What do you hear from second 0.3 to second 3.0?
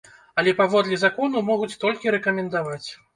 Але паводле закону могуць толькі рэкамендаваць.